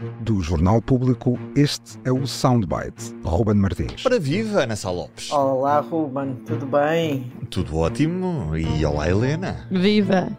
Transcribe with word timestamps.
Do 0.00 0.40
Jornal 0.42 0.82
Público, 0.82 1.38
este 1.54 2.00
é 2.04 2.10
o 2.10 2.26
Soundbite. 2.26 3.14
Ruben 3.22 3.54
Martins. 3.54 4.02
Para 4.02 4.18
viva, 4.18 4.64
Ana 4.64 4.74
Sá 4.74 4.90
Lopes. 4.90 5.30
Olá, 5.30 5.78
Ruben, 5.78 6.34
tudo 6.44 6.66
bem? 6.66 7.32
Tudo 7.48 7.76
ótimo. 7.78 8.56
E 8.56 8.84
olá, 8.84 9.08
Helena. 9.08 9.68
Viva! 9.70 10.36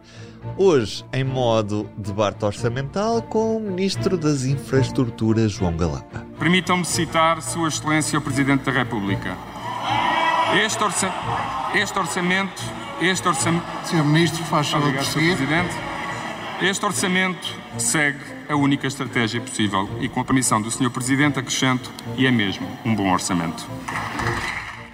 Hoje, 0.58 1.06
em 1.14 1.24
modo 1.24 1.90
debate 1.98 2.44
orçamental 2.44 3.22
com 3.22 3.56
o 3.56 3.62
Ministro 3.62 4.18
das 4.18 4.44
Infraestruturas, 4.44 5.54
João 5.54 5.78
Galamba. 5.78 6.26
Permitam-me 6.38 6.84
citar 6.84 7.42
Sua 7.42 7.70
Excelência 7.70 8.20
o 8.20 8.22
Presidente 8.22 8.66
da 8.66 8.74
República. 8.74 9.38
Este, 10.66 10.84
orça... 10.84 11.10
este 11.74 11.98
orçamento. 11.98 12.62
Este 13.00 13.26
orçamento. 13.26 13.64
Senhor 13.86 14.06
Ministro, 14.06 14.44
faz 14.44 14.70
favor 14.70 14.90
de 14.90 14.98
prosseguir. 14.98 15.38
Presidente. 15.38 15.85
Este 16.62 16.86
orçamento 16.86 17.54
segue 17.78 18.24
a 18.48 18.56
única 18.56 18.88
estratégia 18.88 19.42
possível 19.42 19.90
e, 20.00 20.08
com 20.08 20.22
a 20.22 20.26
permissão 20.26 20.62
do 20.62 20.72
Sr. 20.72 20.90
Presidente, 20.90 21.38
acrescento, 21.38 21.92
e 22.18 22.26
é 22.26 22.32
mesmo 22.32 22.66
um 22.86 22.96
bom 22.96 23.12
orçamento. 23.12 23.68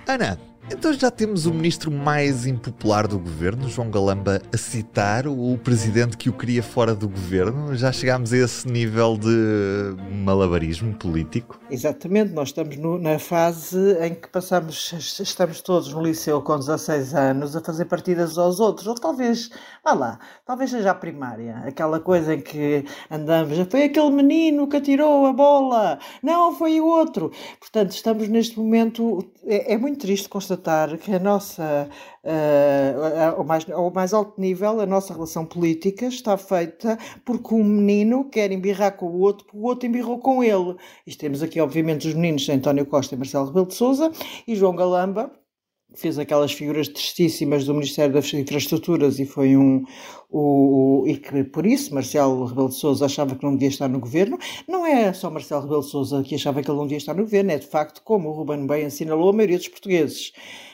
Ana, 0.08 0.40
então 0.72 0.94
já 0.94 1.12
temos 1.12 1.46
o 1.46 1.54
ministro 1.54 1.92
mais 1.92 2.46
impopular 2.46 3.08
do 3.08 3.20
governo, 3.20 3.68
João 3.70 3.90
Galamba, 3.92 4.42
a 4.54 4.58
citar 4.58 5.28
o 5.28 5.58
presidente 5.58 6.16
que 6.18 6.30
o 6.30 6.34
queria 6.34 6.64
fora 6.64 6.96
do 6.96 7.10
governo? 7.10 7.76
Já 7.76 7.92
chegámos 7.92 8.32
a 8.32 8.38
esse 8.38 8.68
nível 8.68 9.18
de 9.18 9.96
malabarismo 10.24 10.94
político? 10.96 11.60
Exatamente, 11.70 12.32
nós 12.34 12.50
estamos 12.50 12.78
no- 12.78 12.98
na 12.98 13.20
fase 13.20 13.78
em 14.02 14.14
que 14.16 14.30
passamos, 14.30 14.94
estamos 15.20 15.62
todos 15.62 15.92
no 15.94 16.02
liceu 16.02 16.42
com 16.42 16.58
16 16.58 17.14
anos 17.14 17.56
a 17.56 17.62
fazer 17.62 17.86
partidas 17.86 18.38
aos 18.38 18.60
outros, 18.60 18.88
ou 18.88 18.96
talvez, 18.96 19.50
vá 19.84 19.94
lá, 19.94 20.20
talvez 20.46 20.70
seja 20.72 20.92
a 20.92 20.96
primária, 20.96 21.58
aquela 21.66 22.00
coisa 22.00 22.36
em 22.36 22.42
que 22.42 22.86
andamos, 23.10 23.58
foi 23.70 23.84
aquele 23.84 24.12
menino 24.12 24.68
que 24.68 24.78
atirou 24.78 25.26
a 25.26 25.34
bola, 25.34 26.00
não, 26.24 26.54
foi 26.56 26.80
o 26.80 26.86
outro. 26.86 27.32
Portanto, 27.60 27.92
estamos 27.92 28.28
neste 28.28 28.58
momento, 28.58 29.20
é, 29.46 29.74
é 29.74 29.78
muito 29.78 30.00
triste 30.00 30.30
constatar 30.30 30.61
que 30.98 31.14
a 31.14 31.20
nossa, 31.20 31.90
eh, 32.24 32.96
ao, 33.36 33.44
mais, 33.44 33.70
ao 33.70 33.92
mais 33.92 34.14
alto 34.14 34.40
nível, 34.40 34.80
a 34.80 34.86
nossa 34.86 35.14
relação 35.14 35.46
política 35.46 36.06
está 36.06 36.38
feita 36.38 36.98
porque 37.26 37.54
um 37.54 37.64
menino 37.64 38.30
quer 38.30 38.52
embirrar 38.52 38.96
com 38.96 39.08
o 39.08 39.20
outro, 39.20 39.46
porque 39.46 39.58
o 39.58 39.64
outro 39.64 39.88
embirrou 39.88 40.20
com 40.20 40.44
ele. 40.44 40.76
Isto 41.06 41.20
temos 41.20 41.42
aqui, 41.44 41.60
obviamente, 41.60 42.08
os 42.08 42.14
meninos 42.14 42.48
António 42.50 42.86
Costa 42.86 43.16
e 43.16 43.18
Marcelo 43.18 43.48
Rebelo 43.48 43.68
de 43.68 43.74
Sousa 43.74 44.12
e 44.48 44.56
João 44.56 44.76
Galamba, 44.76 45.32
fez 45.94 46.18
aquelas 46.18 46.52
figuras 46.52 46.88
tristíssimas 46.88 47.66
do 47.66 47.74
Ministério 47.74 48.14
das 48.14 48.34
Infraestruturas 48.34 49.20
e 49.20 49.26
foi 49.26 49.58
um 49.58 49.84
o, 50.30 51.04
e 51.08 51.18
que 51.18 51.44
por 51.44 51.66
isso 51.66 51.94
Marcelo 51.94 52.46
Rebelo 52.46 52.70
de 52.70 52.76
Sousa 52.76 53.06
achava 53.06 53.36
que 53.36 53.44
não 53.44 53.54
devia 53.54 53.70
estar 53.70 53.88
no 53.88 54.00
governo. 54.00 54.38
Não 54.68 54.86
é 54.86 55.12
só 55.14 55.30
Marcelo 55.30 55.64
Rebelo 55.64 55.82
de 55.82 55.90
Sousa 55.90 56.24
que 56.24 56.36
achava 56.36 56.62
que 56.62 56.70
ele 56.70 56.78
não 56.78 56.86
devia 56.86 56.98
estar 56.98 57.14
no 57.14 57.24
governo, 57.24 57.52
é 57.52 57.58
de 57.58 57.68
facto 57.68 58.02
como 58.04 58.30
o 58.30 58.32
Ruben 58.32 58.66
bem 58.66 58.86
assinalou 58.86 59.30
a 59.30 59.34
maioria 59.34 59.58
dos 59.58 59.68
portugueses. 59.68 60.32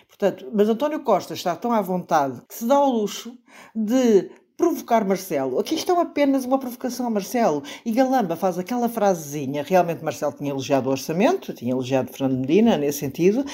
Portanto, 0.08 0.50
mas 0.54 0.68
António 0.68 1.02
Costa 1.02 1.34
está 1.34 1.56
tão 1.56 1.72
à 1.72 1.82
vontade 1.82 2.42
que 2.48 2.56
se 2.56 2.66
dá 2.66 2.76
ao 2.76 2.90
luxo 2.90 3.38
de 3.76 4.30
provocar 4.58 5.06
Marcelo. 5.06 5.60
Aqui 5.60 5.76
é 5.76 6.02
apenas 6.02 6.44
uma 6.44 6.58
provocação 6.58 7.06
a 7.06 7.10
Marcelo. 7.12 7.62
E 7.86 7.92
Galamba 7.92 8.36
faz 8.36 8.58
aquela 8.58 8.90
frasezinha, 8.90 9.64
realmente 9.64 10.04
Marcelo 10.04 10.34
tinha 10.34 10.50
elogiado 10.50 10.90
o 10.90 10.92
orçamento, 10.92 11.54
tinha 11.54 11.72
elogiado 11.72 12.12
Fernando 12.12 12.40
Medina 12.40 12.76
nesse 12.76 13.00
sentido, 13.00 13.46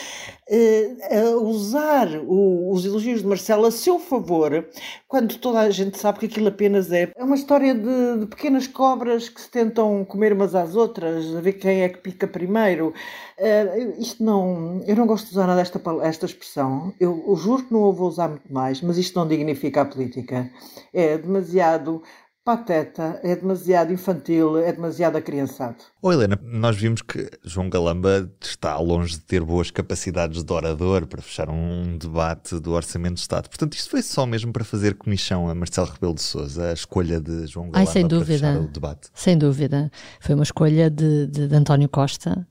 a 1.12 1.38
usar 1.38 2.08
o- 2.26 2.72
os 2.72 2.86
elogios 2.86 3.22
de 3.22 3.28
Marcelo 3.28 3.66
a 3.66 3.72
seu 3.72 4.00
favor, 4.00 4.66
quando 5.08 5.38
toda 5.38 5.60
a 5.60 5.70
gente 5.70 5.98
sabe 5.98 6.20
que 6.20 6.26
aquilo 6.28 6.48
apenas 6.48 6.92
é, 6.92 7.12
é 7.16 7.24
uma 7.24 7.36
história 7.36 7.74
de, 7.76 8.20
de 8.20 8.26
pequenas 8.28 8.68
cobras 8.68 9.28
que 9.30 9.42
se 9.42 9.50
tentam 9.50 10.06
comer 10.06 10.32
umas 10.34 10.56
às 10.56 10.76
outras, 10.76 11.36
a 11.36 11.42
ver 11.42 11.54
quem 11.54 11.82
é 11.82 11.90
que 11.90 11.98
pica 12.00 12.28
primeiro. 12.28 12.94
Eh, 13.38 13.96
isto 13.98 14.24
não. 14.24 14.82
Eu 14.86 14.96
não 14.96 15.08
gosto 15.08 15.26
de 15.26 15.32
usar 15.32 15.48
nada 15.48 15.60
esta, 15.62 15.82
esta 16.04 16.26
expressão. 16.26 16.94
Eu, 17.00 17.24
eu 17.28 17.36
juro 17.36 17.64
que 17.64 17.74
não 17.74 17.90
a 17.90 17.92
vou 17.92 18.08
usar 18.08 18.28
muito 18.30 18.52
mais, 18.54 18.80
mas 18.82 18.98
isto 18.98 19.18
não 19.20 19.28
dignifica 19.28 19.82
a 19.82 19.86
política. 19.86 20.50
É 20.94 21.18
demasiado 21.18 22.02
pateta, 22.46 23.22
é 23.24 23.38
demasiado 23.38 23.94
infantil, 23.94 24.58
é 24.58 24.70
demasiado 24.74 25.16
acriançado. 25.16 25.78
Ô 26.02 26.12
Helena, 26.12 26.38
nós 26.44 26.76
vimos 26.76 27.02
que 27.02 27.30
João 27.42 27.70
Galamba 27.70 28.30
está 28.42 28.78
longe 28.80 29.14
de 29.14 29.22
ter 29.22 29.42
boas 29.42 29.72
capacidades 29.72 30.44
de 30.44 30.52
orador 30.54 31.08
para 31.08 31.22
fechar 31.22 31.50
um 31.50 31.98
debate 31.98 32.60
do 32.60 32.74
Orçamento 32.74 33.14
de 33.14 33.22
Estado. 33.22 33.48
Portanto, 33.48 33.76
isto 33.76 33.90
foi 33.90 34.02
só 34.02 34.26
mesmo 34.26 34.52
para 34.52 34.66
fazer 34.66 34.96
comissão 34.96 35.48
a 35.48 35.56
Marcelo 35.56 35.88
Rebelo 35.88 36.16
de 36.16 36.22
Sousa, 36.22 36.70
a 36.70 36.74
escolha 36.74 37.22
de 37.22 37.48
João 37.48 37.68
Ai, 37.68 37.72
Galamba 37.86 37.92
sem 37.94 38.02
para 38.08 38.18
dúvida. 38.18 38.34
fechar 38.34 38.60
o 38.60 38.68
debate. 38.68 39.10
Sem 39.14 39.38
dúvida. 39.38 39.90
Foi 40.20 40.36
uma 40.36 40.44
escolha 40.44 40.90
de, 40.90 41.28
de- 41.28 41.48
de 41.48 41.56
António 41.56 41.88
Costa. 41.88 42.46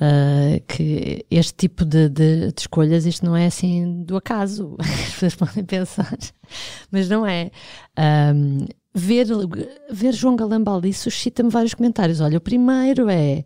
Ah, 0.00 0.60
que 0.66 1.24
este 1.30 1.54
tipo 1.54 1.84
de, 1.84 2.08
de- 2.08 2.52
de 2.52 2.60
escolhas, 2.60 3.06
isto 3.06 3.24
não 3.24 3.36
é 3.36 3.46
assim 3.46 4.02
do 4.04 4.16
acaso, 4.16 4.76
as 4.80 5.12
pessoas 5.12 5.34
podem 5.36 5.64
pensar, 5.64 6.16
mas 6.90 7.08
não 7.08 7.26
é. 7.26 7.50
Ahm, 7.96 8.66
ver, 8.94 9.26
ver 9.90 10.12
João 10.12 10.36
Galamba 10.36 10.76
ali 10.76 10.92
suscita-me 10.92 11.50
vários 11.50 11.74
comentários. 11.74 12.20
Olha, 12.20 12.38
o 12.38 12.40
primeiro 12.40 13.08
é. 13.08 13.44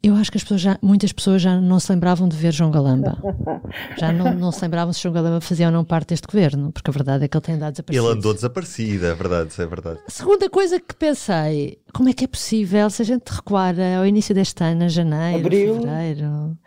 Eu 0.00 0.14
acho 0.14 0.30
que 0.30 0.36
as 0.36 0.44
pessoas 0.44 0.60
já, 0.60 0.78
muitas 0.80 1.12
pessoas 1.12 1.42
já 1.42 1.60
não 1.60 1.80
se 1.80 1.90
lembravam 1.90 2.28
de 2.28 2.36
ver 2.36 2.52
João 2.52 2.70
Galamba. 2.70 3.18
Já 3.98 4.12
não, 4.12 4.32
não 4.32 4.52
se 4.52 4.62
lembravam 4.62 4.92
se 4.92 5.02
João 5.02 5.12
Galamba 5.12 5.40
fazia 5.40 5.66
ou 5.66 5.72
não 5.72 5.84
parte 5.84 6.10
deste 6.10 6.26
governo, 6.26 6.70
porque 6.70 6.88
a 6.88 6.92
verdade 6.92 7.24
é 7.24 7.28
que 7.28 7.36
ele 7.36 7.44
tem 7.44 7.54
andado 7.56 7.72
desaparecido. 7.72 8.06
Ele 8.06 8.16
andou 8.16 8.34
desaparecido, 8.34 9.06
é 9.06 9.14
verdade, 9.14 9.60
é 9.60 9.66
verdade. 9.66 10.00
A 10.06 10.10
segunda 10.10 10.48
coisa 10.48 10.78
que 10.78 10.94
pensei, 10.94 11.78
como 11.92 12.08
é 12.08 12.12
que 12.12 12.24
é 12.24 12.28
possível 12.28 12.88
se 12.90 13.02
a 13.02 13.04
gente 13.04 13.28
recuar 13.28 13.74
ao 13.98 14.06
início 14.06 14.32
deste 14.34 14.62
ano, 14.62 14.84
a 14.84 14.88
janeiro, 14.88 15.40
Abril. 15.46 15.74
fevereiro, 15.80 16.58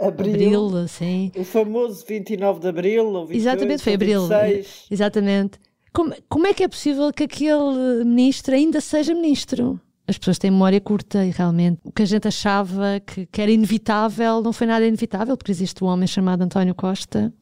Abril, 0.00 0.34
abril, 0.34 0.76
assim. 0.78 1.32
o 1.36 1.42
famoso 1.44 2.04
29 2.06 2.60
de 2.60 2.68
Abril, 2.68 3.06
ou 3.06 3.26
28, 3.26 3.36
Exatamente, 3.36 3.82
foi 3.82 3.94
abril. 3.94 4.28
26. 4.28 4.86
Exatamente. 4.90 5.58
Como, 5.92 6.14
como 6.28 6.46
é 6.46 6.54
que 6.54 6.62
é 6.62 6.68
possível 6.68 7.10
que 7.12 7.24
aquele 7.24 8.04
ministro 8.04 8.54
ainda 8.54 8.80
seja 8.80 9.12
ministro? 9.14 9.80
As 10.08 10.16
pessoas 10.18 10.38
têm 10.38 10.50
memória 10.50 10.80
curta 10.80 11.24
e 11.24 11.30
realmente 11.30 11.80
o 11.84 11.90
que 11.90 12.02
a 12.02 12.06
gente 12.06 12.28
achava 12.28 13.00
que, 13.04 13.26
que 13.26 13.42
era 13.42 13.50
inevitável 13.50 14.40
não 14.42 14.52
foi 14.52 14.66
nada 14.66 14.86
inevitável, 14.86 15.36
porque 15.36 15.50
existe 15.50 15.82
um 15.82 15.88
homem 15.88 16.06
chamado 16.06 16.42
António 16.42 16.74
Costa 16.74 17.32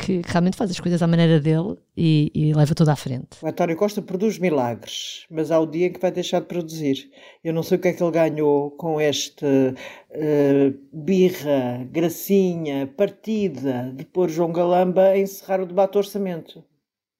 que 0.00 0.22
realmente 0.26 0.56
faz 0.56 0.70
as 0.70 0.80
coisas 0.80 1.02
à 1.02 1.06
maneira 1.06 1.38
dele 1.38 1.76
e, 1.96 2.32
e 2.34 2.54
leva 2.54 2.74
tudo 2.74 2.88
à 2.88 2.96
frente. 2.96 3.36
O 3.42 3.46
António 3.46 3.76
Costa 3.76 4.00
produz 4.00 4.38
milagres, 4.38 5.26
mas 5.30 5.50
há 5.50 5.60
o 5.60 5.66
dia 5.66 5.90
que 5.90 6.00
vai 6.00 6.10
deixar 6.10 6.40
de 6.40 6.46
produzir. 6.46 7.10
Eu 7.44 7.52
não 7.52 7.62
sei 7.62 7.76
o 7.76 7.80
que 7.80 7.88
é 7.88 7.92
que 7.92 8.02
ele 8.02 8.10
ganhou 8.10 8.70
com 8.72 9.00
este 9.00 9.44
eh, 10.10 10.72
birra, 10.92 11.86
gracinha, 11.90 12.86
partida 12.86 13.92
de 13.94 14.04
pôr 14.06 14.30
João 14.30 14.52
Galamba 14.52 15.02
a 15.02 15.18
encerrar 15.18 15.60
o 15.60 15.66
debate 15.66 15.98
orçamento. 15.98 16.64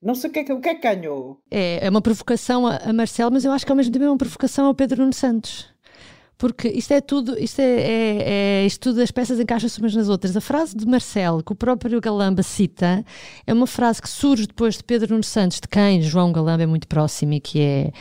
Não 0.03 0.15
sei 0.15 0.31
o 0.31 0.33
que 0.33 0.39
é 0.39 0.45
que, 0.45 0.53
o 0.53 0.61
que, 0.61 0.69
é 0.69 0.75
que 0.75 0.83
ganhou. 0.83 1.41
É, 1.51 1.87
é 1.87 1.91
uma 1.91 2.01
provocação 2.01 2.67
a, 2.67 2.77
a 2.77 2.93
Marcelo, 2.93 3.31
mas 3.31 3.45
eu 3.45 3.53
acho 3.53 3.67
que 3.67 3.73
ao 3.73 3.77
mesmo 3.77 3.93
tempo 3.93 4.05
é 4.05 4.11
uma 4.11 4.17
provocação 4.17 4.67
ao 4.67 4.75
Pedro 4.75 5.01
Nuno 5.01 5.13
Santos. 5.13 5.69
Porque 6.39 6.69
isto 6.69 6.93
é 6.93 7.03
tudo, 7.03 7.39
isto 7.39 7.61
é, 7.61 7.65
é, 7.65 8.63
é 8.63 8.67
isto 8.67 8.81
tudo, 8.81 9.03
as 9.03 9.11
peças 9.11 9.39
encaixam-se 9.39 9.79
umas 9.79 9.95
nas 9.95 10.09
outras. 10.09 10.35
A 10.35 10.41
frase 10.41 10.75
de 10.75 10.87
Marcelo, 10.87 11.43
que 11.45 11.53
o 11.53 11.55
próprio 11.55 12.01
Galamba 12.01 12.43
cita, 12.43 13.05
é 13.47 13.53
uma 13.53 13.67
frase 13.67 14.01
que 14.01 14.09
surge 14.09 14.47
depois 14.47 14.79
de 14.79 14.85
Pedro 14.85 15.11
Nuno 15.11 15.23
Santos, 15.23 15.61
de 15.61 15.69
quem 15.69 16.01
João 16.01 16.33
Galamba 16.33 16.63
é 16.63 16.67
muito 16.67 16.89
próximo 16.89 17.35
e 17.35 17.41
que 17.41 17.61
é 17.61 17.93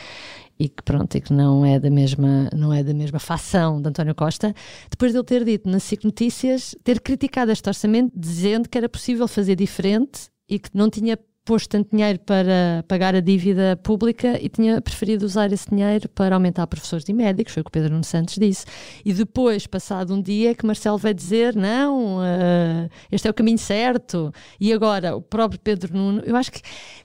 e 0.58 0.68
que 0.68 0.82
pronto, 0.82 1.14
e 1.16 1.20
que 1.22 1.32
não 1.32 1.64
é 1.64 1.78
da 1.78 1.90
mesma, 1.90 2.50
não 2.54 2.72
é 2.72 2.82
da 2.82 2.92
mesma 2.92 3.18
facção 3.18 3.80
de 3.80 3.88
António 3.88 4.14
Costa, 4.14 4.54
depois 4.90 5.12
de 5.12 5.18
ele 5.18 5.24
ter 5.24 5.42
dito 5.42 5.68
na 5.68 5.78
SIC 5.78 6.04
Notícias, 6.04 6.76
ter 6.84 7.00
criticado 7.00 7.50
este 7.50 7.66
orçamento, 7.66 8.12
dizendo 8.14 8.68
que 8.68 8.76
era 8.76 8.86
possível 8.86 9.26
fazer 9.26 9.56
diferente 9.56 10.28
e 10.46 10.58
que 10.58 10.68
não 10.74 10.90
tinha 10.90 11.18
posto 11.50 11.68
tanto 11.70 11.90
dinheiro 11.90 12.20
para 12.20 12.84
pagar 12.86 13.12
a 13.16 13.20
dívida 13.20 13.76
pública 13.82 14.38
e 14.40 14.48
tinha 14.48 14.80
preferido 14.80 15.26
usar 15.26 15.52
esse 15.52 15.68
dinheiro 15.68 16.08
para 16.10 16.36
aumentar 16.36 16.64
professores 16.68 17.08
e 17.08 17.12
médicos, 17.12 17.52
foi 17.54 17.62
o 17.62 17.64
que 17.64 17.70
o 17.70 17.72
Pedro 17.72 17.90
Nuno 17.90 18.04
Santos 18.04 18.36
disse. 18.38 18.64
E 19.04 19.12
depois, 19.12 19.66
passado 19.66 20.14
um 20.14 20.22
dia, 20.22 20.54
que 20.54 20.64
Marcelo 20.64 20.96
vai 20.96 21.12
dizer, 21.12 21.56
não, 21.56 22.22
eh, 22.24 22.88
este 23.10 23.26
é 23.26 23.30
o 23.32 23.34
caminho 23.34 23.58
certo. 23.58 24.32
E 24.60 24.72
agora, 24.72 25.16
o 25.16 25.20
próprio 25.20 25.58
Pedro 25.60 25.92
Nuno, 25.92 26.22
eu 26.24 26.36
acho 26.36 26.52
que, 26.52 26.60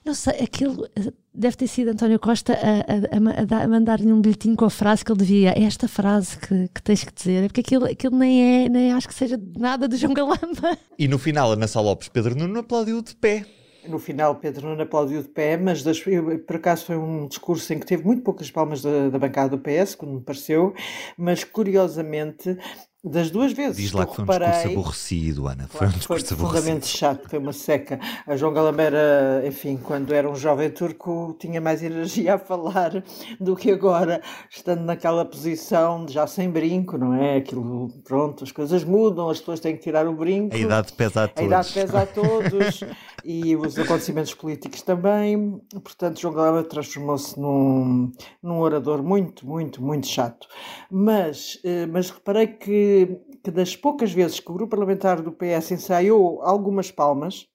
não 0.06 0.14
sei, 0.14 0.34
aquilo 0.44 0.88
eh, 0.96 1.12
deve 1.34 1.58
ter 1.58 1.68
sido 1.68 1.90
António 1.90 2.20
Costa 2.20 2.54
a, 2.54 3.16
a- 3.16 3.18
a 3.18 3.20
ma- 3.20 3.32
a 3.32 3.46
dar- 3.46 3.62
a 3.64 3.68
mandar-lhe 3.68 4.14
um 4.14 4.22
bilhetinho 4.22 4.56
com 4.56 4.66
a 4.66 4.70
frase 4.70 5.04
que 5.04 5.12
ele 5.12 5.20
devia, 5.20 5.50
é 5.58 5.64
esta 5.64 5.88
frase 5.88 6.38
que, 6.38 6.70
que 6.74 6.84
tens 6.84 7.04
que 7.04 7.12
dizer, 7.14 7.44
é 7.46 7.48
porque 7.48 7.62
aquilo, 7.62 7.86
aquilo 7.86 8.16
nem 8.16 8.66
é, 8.66 8.70
nem 8.70 8.92
acho 8.94 9.08
que 9.08 9.14
seja 9.16 9.42
nada 9.58 9.88
de 9.88 9.98
João 9.98 10.14
Galamba. 10.14 10.78
E 11.00 11.08
no 11.08 11.18
final, 11.18 11.52
Ana 11.52 11.68
Sá 11.68 11.82
Lopes, 11.82 12.10
Pedro 12.10 12.36
Nuno 12.36 12.60
aplaudiu 12.60 13.02
de 13.02 13.16
pé. 13.16 13.44
No 13.88 14.00
final, 14.00 14.36
Pedro 14.40 14.68
Nuno 14.70 14.82
aplaudiu 14.84 15.22
de 15.22 15.28
pé, 15.30 15.58
mas 15.58 15.84
das- 15.84 16.00
por 16.48 16.56
acaso 16.56 16.86
foi 16.86 16.98
um 16.98 17.28
discurso 17.28 17.72
em 17.74 17.80
que 17.80 17.86
teve 17.86 18.04
muito 18.04 18.24
poucas 18.24 18.50
palmas 18.50 18.82
da, 18.82 19.10
da 19.10 19.20
bancada 19.20 19.50
do 19.50 19.60
PS, 19.62 19.96
como 19.98 20.16
me 20.16 20.22
pareceu, 20.22 20.74
mas 21.18 21.44
curiosamente 21.44 22.58
Das 23.08 23.30
duas 23.30 23.54
vezes. 23.54 23.78
Diz 23.78 23.92
lá 23.92 24.02
Eu 24.04 24.08
que 24.08 24.16
foi 24.16 24.24
um 24.24 24.28
reparei- 24.28 24.50
discurso 24.50 24.80
aborrecido, 24.80 25.48
Ana. 25.48 25.68
Foi 25.68 25.68
um 25.68 25.70
Claro, 25.78 25.92
foi 25.92 25.98
discurso 26.00 26.26
profundamente 26.36 26.70
aborrecido. 26.72 26.98
chato, 26.98 27.30
foi 27.30 27.40
uma 27.40 27.54
seca. 27.54 28.00
A 28.26 28.36
João 28.36 28.52
Galambera, 28.52 29.44
enfim, 29.46 29.78
quando 29.78 30.12
era 30.12 30.28
um 30.30 30.36
jovem 30.36 30.72
turco, 30.72 31.36
tinha 31.40 31.62
mais 31.62 31.84
energia 31.84 32.34
a 32.34 32.40
falar 32.40 33.04
do 33.40 33.56
que 33.56 33.70
agora, 33.70 34.22
estando 34.50 34.82
naquela 34.82 35.24
posição 35.24 36.04
de 36.04 36.14
já 36.14 36.26
sem 36.26 36.50
brinco, 36.50 36.98
não 36.98 37.14
é? 37.14 37.38
Aquilo, 37.38 37.90
pronto, 38.04 38.44
as 38.44 38.52
coisas 38.52 38.84
mudam, 38.84 39.30
as 39.30 39.40
pessoas 39.40 39.60
têm 39.60 39.76
que 39.78 39.84
tirar 39.84 40.08
o 40.08 40.14
brinco. 40.14 40.56
A 40.56 40.60
idade 40.60 40.92
pesa 40.94 41.22
a 41.22 41.24
A 41.26 41.28
todos. 41.28 41.46
idade 41.48 41.74
pesa 41.74 42.02
a 42.02 42.06
todos 42.08 42.80
e 43.24 43.56
os 43.56 43.78
acontecimentos 43.78 44.34
políticos 44.34 44.82
também. 44.82 45.62
Portanto, 45.84 46.20
João 46.20 46.34
Galamba 46.34 46.64
transformou-se 46.64 47.40
num, 47.40 48.12
num 48.42 48.60
orador 48.60 49.04
muito, 49.04 49.46
muito, 49.48 49.80
muito 49.84 50.08
chato. 50.08 50.48
Mas, 50.90 51.60
eh, 51.64 51.86
mas 51.86 52.10
reparei 52.10 52.48
que, 52.48 52.95
que 53.44 53.52
das 53.52 53.76
poucas 53.76 54.12
vezes 54.12 54.40
que 54.40 54.50
o 54.52 54.54
grupo 54.54 54.72
parlamentar 54.72 55.22
do 55.22 55.32
PS 55.32 55.74
ensaiou 55.74 56.42
algumas 56.42 56.92
palmas, 56.92 57.48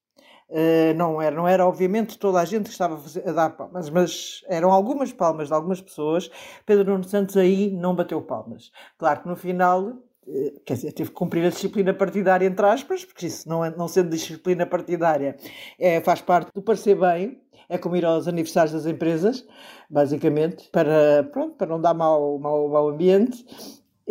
eh, 0.50 0.94
não, 0.94 1.20
era, 1.22 1.34
não 1.36 1.46
era 1.48 1.66
obviamente 1.66 2.18
toda 2.18 2.40
a 2.40 2.44
gente 2.44 2.64
que 2.64 2.70
estava 2.70 2.94
a, 2.94 2.98
fazer- 2.98 3.28
a 3.28 3.32
dar 3.32 3.50
palmas, 3.50 3.88
mas 3.90 4.42
eram 4.48 4.72
algumas 4.72 5.12
palmas 5.12 5.48
de 5.48 5.54
algumas 5.54 5.80
pessoas. 5.80 6.30
Pedro 6.66 6.92
Nuno 6.92 7.04
Santos 7.04 7.36
aí 7.36 7.70
não 7.70 7.94
bateu 7.94 8.20
palmas. 8.22 8.70
Claro 8.98 9.22
que 9.22 9.28
no 9.28 9.36
final 9.36 9.92
eh, 10.26 10.54
quer 10.64 10.74
dizer, 10.74 10.92
teve 10.92 11.10
que 11.10 11.16
cumprir 11.16 11.44
a 11.46 11.50
disciplina 11.50 11.94
partidária, 11.94 12.46
entre 12.46 12.66
aspas, 12.66 13.04
porque 13.04 13.26
isso 13.26 13.48
não, 13.48 13.64
é, 13.64 13.70
não 13.76 13.88
sendo 13.88 14.10
disciplina 14.10 14.66
partidária 14.66 15.36
é, 15.78 16.00
faz 16.00 16.20
parte 16.20 16.50
do 16.54 16.62
parecer 16.62 16.96
bem, 16.98 17.40
é 17.68 17.78
como 17.78 17.96
ir 17.96 18.04
aos 18.04 18.26
aniversários 18.26 18.72
das 18.72 18.86
empresas, 18.86 19.46
basicamente, 19.88 20.68
para, 20.70 21.22
pronto, 21.32 21.54
para 21.56 21.68
não 21.68 21.80
dar 21.80 21.94
mau, 21.94 22.38
mau, 22.38 22.68
mau 22.68 22.88
ambiente. 22.88 23.44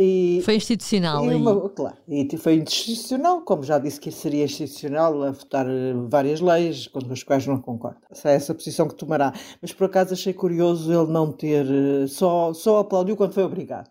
E, 0.01 0.41
Foi 0.45 0.55
institucional 0.55 1.25
e 1.29 1.35
uma- 1.35 1.69
claro, 1.71 1.97
e 2.07 2.37
foi 2.37 2.55
institucional, 2.55 3.41
como 3.41 3.63
já 3.63 3.77
disse 3.77 3.99
que 3.99 4.09
seria 4.11 4.45
institucional 4.45 5.21
a 5.23 5.31
votar 5.31 5.67
eh, 5.69 5.93
várias 6.07 6.39
leis 6.39 6.87
com 6.87 6.99
as 7.11 7.21
quais 7.21 7.45
não 7.45 7.59
concorda. 7.59 7.99
Essa 8.09 8.29
é 8.29 8.35
essa 8.35 8.55
posição 8.55 8.87
que 8.87 8.95
tomará. 8.95 9.33
Mas 9.61 9.73
por 9.73 9.83
acaso 9.87 10.13
achei 10.13 10.31
curioso 10.31 10.89
ele 10.93 11.11
não 11.11 11.33
ter, 11.33 11.65
eh, 11.65 12.07
só, 12.07 12.53
só 12.53 12.77
aplaudiu 12.79 13.17
quando 13.17 13.33
foi 13.33 13.43
obrigado. 13.43 13.89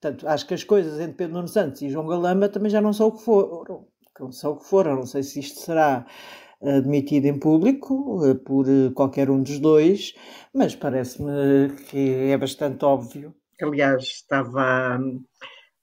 Portanto, 0.00 0.26
acho 0.26 0.48
que 0.48 0.54
as 0.54 0.64
coisas 0.64 0.98
entre 0.98 1.12
Pedro 1.14 1.34
Nuno 1.36 1.46
Santos 1.46 1.80
e 1.82 1.90
João 1.90 2.08
Galamba 2.08 2.48
também 2.48 2.68
já 2.70 2.80
não 2.80 2.92
são 2.92 3.06
o 3.06 3.12
que 3.12 3.22
foram. 3.22 3.86
Não 4.18 4.32
são 4.32 4.52
o 4.54 4.56
que 4.56 4.64
foram. 4.66 4.96
Não 4.96 5.06
sei 5.06 5.22
se 5.22 5.38
isto 5.38 5.60
será 5.60 6.06
admitido 6.60 7.26
em 7.26 7.38
público 7.38 8.20
eh, 8.26 8.34
por 8.34 8.68
eh, 8.68 8.90
qualquer 8.96 9.30
um 9.30 9.40
dos 9.40 9.60
dois, 9.60 10.12
mas 10.52 10.74
parece-me 10.74 11.70
que 11.88 12.14
é 12.32 12.36
bastante 12.36 12.84
óbvio. 12.84 13.32
Aliás, 13.62 14.04
estava, 14.04 14.98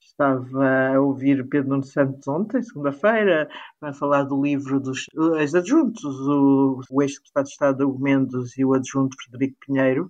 estava 0.02 0.96
a 0.96 1.02
ouvir 1.02 1.48
Pedro 1.48 1.70
Nuno 1.70 1.84
Santos 1.84 2.28
ontem, 2.28 2.62
segunda-feira, 2.62 3.48
a 3.82 3.94
falar 3.94 4.24
do 4.24 4.42
livro 4.42 4.80
dos 4.80 5.06
ex-adjuntos, 5.40 6.04
o, 6.04 6.82
o 6.90 7.02
ex-secretário 7.02 7.46
de 7.46 7.52
Estado 7.52 7.88
Hugo 7.88 8.04
Mendes 8.04 8.58
e 8.58 8.66
o 8.66 8.74
adjunto 8.74 9.16
Frederico 9.22 9.58
Pinheiro, 9.66 10.10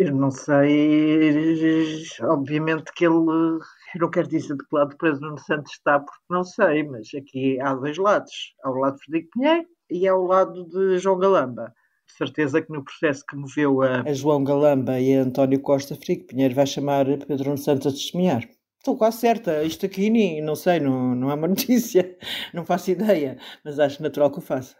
eu 0.00 0.14
não 0.14 0.30
sei, 0.30 2.04
obviamente 2.22 2.90
que 2.94 3.04
ele, 3.04 3.16
eu 3.16 3.60
não 4.00 4.08
quero 4.08 4.28
dizer 4.28 4.56
de 4.56 4.64
que 4.64 4.74
lado 4.74 4.94
o 4.94 4.96
Pedro 4.96 5.20
Nuno 5.20 5.38
Santos 5.38 5.72
está, 5.72 6.00
porque 6.00 6.24
não 6.30 6.42
sei, 6.42 6.84
mas 6.84 7.08
aqui 7.14 7.60
há 7.60 7.74
dois 7.74 7.98
lados. 7.98 8.54
Há 8.64 8.70
o 8.70 8.78
lado 8.78 8.96
de 8.96 9.04
Frederico 9.04 9.30
Pinheiro 9.34 9.68
e 9.90 10.08
há 10.08 10.16
o 10.16 10.26
lado 10.26 10.64
de 10.70 10.98
João 10.98 11.18
Galamba. 11.18 11.74
De 12.12 12.16
certeza 12.18 12.60
que 12.60 12.72
no 12.72 12.84
processo 12.84 13.24
que 13.26 13.36
moveu 13.36 13.82
a, 13.82 14.00
a 14.02 14.12
João 14.12 14.44
Galamba 14.44 15.00
e 15.00 15.16
a 15.16 15.22
António 15.22 15.60
Costa, 15.60 15.94
Frederico 15.94 16.28
Pinheiro 16.28 16.54
vai 16.54 16.66
chamar 16.66 17.06
Pedro 17.26 17.56
Santos 17.56 17.86
a 17.86 17.90
testemunhar. 17.90 18.46
Estou 18.78 18.96
quase 18.96 19.18
certa, 19.18 19.62
isto 19.62 19.84
aqui 19.84 20.08
nem, 20.08 20.42
não 20.42 20.56
sei, 20.56 20.80
não, 20.80 21.14
não 21.14 21.30
é 21.30 21.34
uma 21.34 21.48
notícia, 21.48 22.16
não 22.54 22.64
faço 22.64 22.90
ideia, 22.90 23.38
mas 23.64 23.78
acho 23.78 24.02
natural 24.02 24.30
que 24.30 24.38
o 24.38 24.42
faça. 24.42 24.74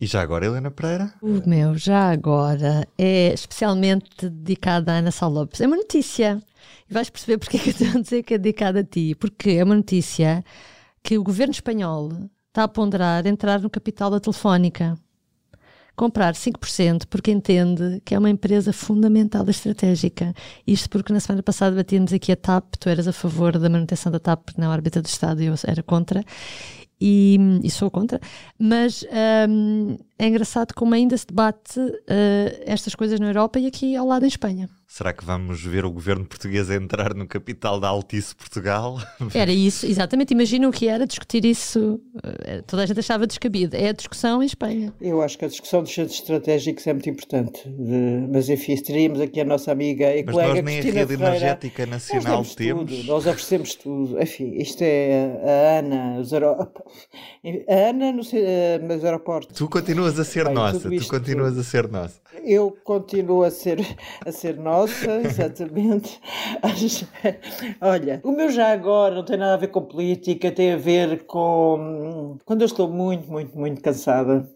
E 0.00 0.06
já 0.06 0.20
agora, 0.20 0.44
Helena 0.44 0.70
Pereira? 0.70 1.14
O 1.22 1.48
meu, 1.48 1.76
já 1.76 2.10
agora, 2.10 2.86
é 2.98 3.32
especialmente 3.32 4.28
dedicado 4.28 4.90
à 4.90 4.94
Ana 4.94 5.12
Sá 5.12 5.26
Lopes. 5.28 5.60
É 5.60 5.66
uma 5.66 5.76
notícia. 5.76 6.42
E 6.90 6.92
vais 6.92 7.08
perceber 7.08 7.38
porque 7.38 7.56
é 7.56 7.60
que 7.60 7.68
eu 7.68 7.72
estou 7.72 8.00
a 8.00 8.02
dizer 8.02 8.22
que 8.24 8.34
é 8.34 8.38
dedicada 8.38 8.80
a 8.80 8.84
ti. 8.84 9.14
Porque 9.14 9.50
é 9.50 9.64
uma 9.64 9.76
notícia 9.76 10.44
que 11.02 11.16
o 11.16 11.22
governo 11.22 11.52
espanhol 11.52 12.10
está 12.48 12.64
a 12.64 12.68
ponderar 12.68 13.26
entrar 13.26 13.60
no 13.60 13.70
capital 13.70 14.10
da 14.10 14.18
Telefónica. 14.18 14.98
Comprar 15.96 16.34
5% 16.34 17.04
porque 17.08 17.30
entende 17.30 18.02
que 18.04 18.14
é 18.14 18.18
uma 18.18 18.30
empresa 18.30 18.72
fundamental 18.72 19.44
e 19.46 19.50
estratégica. 19.50 20.34
Isto 20.66 20.90
porque 20.90 21.12
na 21.12 21.20
semana 21.20 21.42
passada 21.42 21.76
batíamos 21.76 22.12
aqui 22.12 22.32
a 22.32 22.36
TAP, 22.36 22.74
tu 22.80 22.88
eras 22.88 23.06
a 23.06 23.12
favor 23.12 23.58
da 23.58 23.68
manutenção 23.68 24.10
da 24.10 24.18
TAP 24.18 24.50
na 24.56 24.70
órbita 24.70 25.00
do 25.00 25.06
Estado 25.06 25.42
e 25.42 25.46
eu 25.46 25.54
era 25.66 25.82
contra 25.82 26.24
e, 27.00 27.38
e 27.62 27.70
sou 27.70 27.90
contra, 27.90 28.20
mas 28.58 29.04
hum, 29.48 29.96
é 30.18 30.26
engraçado 30.26 30.72
como 30.74 30.94
ainda 30.94 31.16
se 31.16 31.26
debate 31.26 31.78
uh, 31.78 31.92
estas 32.64 32.94
coisas 32.94 33.18
na 33.20 33.26
Europa 33.26 33.58
e 33.58 33.66
aqui 33.66 33.96
ao 33.96 34.06
lado 34.06 34.24
em 34.24 34.28
Espanha. 34.28 34.68
Será 34.96 35.12
que 35.12 35.24
vamos 35.24 35.60
ver 35.60 35.84
o 35.84 35.90
governo 35.90 36.24
português 36.24 36.70
a 36.70 36.76
entrar 36.76 37.14
no 37.14 37.26
capital 37.26 37.80
da 37.80 37.88
Altice 37.88 38.32
Portugal? 38.32 38.96
Era 39.34 39.50
isso, 39.50 39.86
exatamente. 39.86 40.32
Imagina 40.32 40.68
o 40.68 40.70
que 40.70 40.86
era 40.86 41.04
discutir 41.04 41.44
isso. 41.44 42.00
uh, 42.14 42.62
Toda 42.64 42.84
a 42.84 42.86
gente 42.86 43.00
achava 43.00 43.26
descabido. 43.26 43.74
É 43.76 43.88
a 43.88 43.92
discussão 43.92 44.40
em 44.40 44.46
Espanha. 44.46 44.94
Eu 45.00 45.20
acho 45.20 45.36
que 45.36 45.46
a 45.46 45.48
discussão 45.48 45.82
dos 45.82 45.92
centros 45.92 46.14
estratégicos 46.16 46.86
é 46.86 46.92
muito 46.92 47.10
importante. 47.10 47.68
De- 47.68 48.28
Mas 48.32 48.48
enfim, 48.48 48.76
teríamos 48.76 49.20
aqui 49.20 49.40
a 49.40 49.44
nossa 49.44 49.72
amiga 49.72 50.14
e 50.14 50.22
Mas 50.22 50.32
colega 50.32 50.54
nós 50.54 50.64
nem 50.64 50.78
a 50.78 50.82
Cristina 50.82 51.00
rede 51.00 51.16
Ferreira. 51.16 51.36
energética 51.38 51.86
Nós 51.86 51.90
nacional 51.90 52.32
demos 52.42 52.54
temos. 52.54 52.84
tudo, 52.92 53.04
nós 53.08 53.26
oferecemos 53.26 53.74
tudo. 53.74 54.22
Enfim, 54.22 54.54
isto 54.58 54.80
é 54.82 55.40
a 55.44 55.78
Ana, 55.80 56.20
os 56.20 56.32
aero... 56.32 56.50
a 57.68 57.74
Ana 57.90 58.12
no, 58.12 58.22
ce- 58.22 58.38
eh, 58.38 58.78
nos 58.78 59.04
aeroportos. 59.04 59.58
Tu 59.58 59.68
continuas 59.68 60.16
a 60.20 60.24
ser 60.24 60.44
Bem, 60.44 60.54
nossa, 60.54 60.88
tu 60.88 61.08
continuas 61.08 61.58
a 61.58 61.64
ser 61.64 61.88
nossa. 61.90 62.22
Eu 62.44 62.76
continuo 62.84 63.42
a 63.42 63.50
ser, 63.50 63.78
a 64.24 64.30
ser 64.30 64.56
nossa, 64.56 64.83
exatamente. 65.24 66.20
Acho- 66.62 67.06
Olha, 67.80 68.20
o 68.24 68.32
meu 68.32 68.50
já 68.50 68.72
agora 68.72 69.14
não 69.14 69.24
tem 69.24 69.36
nada 69.36 69.54
a 69.54 69.58
ver 69.58 69.68
com 69.68 69.82
política, 69.82 70.50
tem 70.52 70.72
a 70.72 70.76
ver 70.76 71.24
com. 71.26 72.36
Quando 72.44 72.62
eu 72.62 72.66
estou 72.66 72.88
muito, 72.88 73.30
muito, 73.30 73.56
muito 73.56 73.80
cansada, 73.82 74.48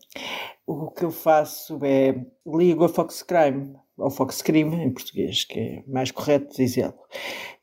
o 0.67 0.91
que 0.91 1.05
eu 1.05 1.11
faço 1.11 1.79
é 1.85 2.15
ligo 2.47 2.85
a 2.85 2.89
Fox 2.89 3.23
Crime, 3.23 3.75
ou 3.97 4.11
Fox 4.11 4.43
Crime 4.43 4.77
em 4.77 4.93
português, 4.93 5.45
que 5.45 5.59
é 5.59 5.83
mais 5.87 6.11
correto 6.11 6.55
dizê-lo. 6.57 6.95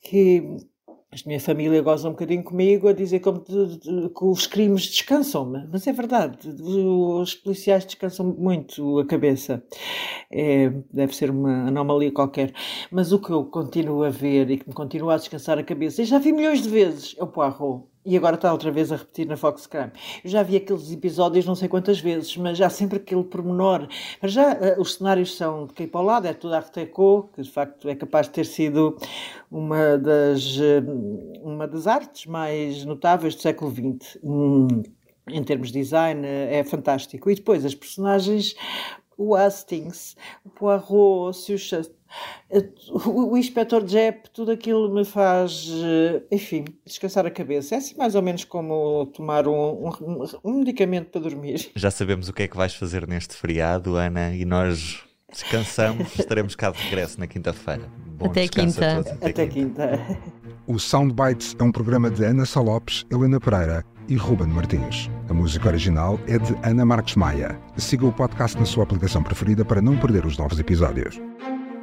Que 0.01 0.57
a 1.23 1.27
minha 1.27 1.39
família 1.39 1.81
goza 1.81 2.07
um 2.07 2.11
bocadinho 2.11 2.43
comigo 2.43 2.87
a 2.87 2.93
dizer 2.93 3.19
como 3.19 3.39
de- 3.43 3.77
de- 3.77 4.09
que 4.09 4.25
os 4.25 4.47
crimes 4.47 4.87
descansam-me, 4.87 5.67
mas 5.71 5.85
é 5.87 5.93
verdade, 5.93 6.37
os 6.61 7.33
policiais 7.35 7.85
descansam 7.85 8.25
muito 8.37 8.99
a 8.99 9.05
cabeça. 9.05 9.63
É, 10.31 10.69
deve 10.93 11.15
ser 11.15 11.29
uma 11.29 11.67
anomalia 11.67 12.11
qualquer. 12.11 12.53
Mas 12.91 13.11
o 13.11 13.19
que 13.19 13.31
eu 13.31 13.45
continuo 13.45 14.03
a 14.03 14.09
ver 14.09 14.49
e 14.51 14.57
que 14.57 14.67
me 14.67 14.73
continua 14.73 15.13
a 15.15 15.17
descansar 15.17 15.57
a 15.57 15.63
cabeça, 15.63 16.01
e 16.01 16.05
já 16.05 16.19
vi 16.19 16.31
milhões 16.31 16.61
de 16.61 16.69
vezes, 16.69 17.15
é 17.17 17.23
o 17.23 17.27
Poirot. 17.27 17.83
E 18.05 18.15
agora 18.15 18.35
está 18.35 18.51
outra 18.51 18.69
vez 18.69 18.91
a 18.91 18.97
repetir 18.97 19.25
na 19.25 19.35
Fox 19.35 19.65
Crime. 19.65 19.91
Eu 20.23 20.29
já 20.29 20.43
vi 20.43 20.57
aqueles 20.57 20.91
episódios 20.91 21.43
não 21.43 21.55
sei 21.55 21.67
quantas 21.67 21.99
vezes, 21.99 22.37
mas 22.37 22.61
há 22.61 22.69
sempre 22.69 22.97
aquele 22.97 23.23
pormenor. 23.23 23.87
Mas 24.21 24.31
já 24.31 24.51
eh, 24.53 24.75
os 24.77 24.93
cenários 24.93 25.35
são 25.35 25.65
de 25.65 25.73
quem 25.73 25.87
para 25.87 26.01
o 26.01 26.03
lado, 26.03 26.27
é 26.27 26.33
tudo 26.33 26.53
Art 26.53 26.71
Deco, 26.71 27.31
que 27.33 27.41
de 27.41 27.49
facto 27.49 27.89
é 27.89 27.95
capaz 27.95 28.27
de 28.27 28.33
ter 28.33 28.45
sido 28.45 28.95
uma 29.49 29.97
das, 29.97 30.59
eh, 30.59 30.83
uma 31.41 31.67
das 31.67 31.87
artes 31.87 32.27
mais 32.27 32.85
notáveis 32.85 33.33
do 33.33 33.41
século 33.41 33.71
XX. 33.71 34.19
Hum, 34.23 34.83
em 35.27 35.43
termos 35.43 35.71
de 35.71 35.79
design, 35.79 36.27
eh, 36.27 36.59
é 36.59 36.63
fantástico. 36.63 37.31
E 37.31 37.33
depois 37.33 37.65
as 37.65 37.73
personagens, 37.73 38.55
o 39.17 39.35
Hastings, 39.35 40.15
o 40.45 40.49
Poirot, 40.49 40.93
o 40.93 41.33
Suchet, 41.33 41.89
o, 42.89 43.33
o 43.33 43.37
Inspector 43.37 43.85
Jep, 43.87 44.29
tudo 44.31 44.51
aquilo 44.51 44.93
me 44.93 45.03
faz, 45.03 45.67
eh, 45.69 46.23
enfim, 46.31 46.65
descansar 46.85 47.25
a 47.25 47.31
cabeça. 47.31 47.75
É 47.75 47.77
assim 47.79 47.95
mais 47.97 48.15
ou 48.15 48.21
menos 48.21 48.43
como 48.43 49.07
tomar 49.07 49.47
um, 49.47 49.89
um, 49.89 50.25
um 50.43 50.59
medicamento 50.59 51.09
para 51.09 51.21
dormir. 51.21 51.71
Já 51.75 51.91
sabemos 51.91 52.29
o 52.29 52.33
que 52.33 52.43
é 52.43 52.47
que 52.47 52.55
vais 52.55 52.73
fazer 52.75 53.07
neste 53.07 53.35
feriado, 53.35 53.95
Ana, 53.95 54.33
e 54.35 54.45
nós 54.45 55.03
descansamos, 55.31 56.15
estaremos 56.19 56.55
cá 56.55 56.71
de 56.71 56.81
regresso 56.83 57.19
na 57.19 57.27
quinta-feira. 57.27 57.89
Até 58.19 58.47
quinta. 58.47 59.03
todos. 59.03 59.11
Até 59.21 59.47
quinta. 59.47 59.99
O 60.67 60.79
Soundbites 60.79 61.55
é 61.59 61.63
um 61.63 61.71
programa 61.71 62.09
de 62.09 62.23
Ana 62.23 62.45
Salopes, 62.45 63.05
Helena 63.11 63.39
Pereira 63.39 63.83
e 64.07 64.15
Ruben 64.15 64.47
Martins. 64.47 65.09
A 65.29 65.33
música 65.33 65.67
original 65.67 66.19
é 66.27 66.37
de 66.37 66.55
Ana 66.63 66.85
Marques 66.85 67.15
Maia. 67.15 67.59
Siga 67.77 68.05
o 68.05 68.13
podcast 68.13 68.57
na 68.57 68.65
sua 68.65 68.83
aplicação 68.83 69.21
preferida 69.21 69.65
para 69.65 69.81
não 69.81 69.97
perder 69.97 70.25
os 70.25 70.37
novos 70.37 70.59
episódios. 70.59 71.19